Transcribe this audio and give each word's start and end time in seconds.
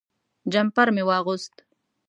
جمپر 0.51 0.87
مې 0.95 1.03
واغوست. 1.09 1.55